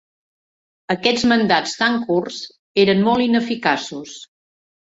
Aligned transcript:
Aquests 0.93 1.25
mandats 1.31 1.75
tan 1.83 1.99
curts 2.09 2.41
eren 2.87 3.07
molt 3.11 3.29
ineficaços. 3.29 4.19